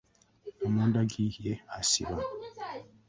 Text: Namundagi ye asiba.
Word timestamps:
Namundagi 0.59 1.25
ye 1.43 1.53
asiba. 1.79 2.15